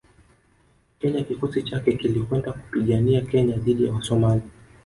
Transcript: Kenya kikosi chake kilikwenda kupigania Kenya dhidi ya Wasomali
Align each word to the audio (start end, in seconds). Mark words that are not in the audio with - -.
Kenya 0.99 1.23
kikosi 1.23 1.63
chake 1.63 1.93
kilikwenda 1.93 2.51
kupigania 2.53 3.21
Kenya 3.21 3.57
dhidi 3.57 3.85
ya 3.85 3.93
Wasomali 3.93 4.41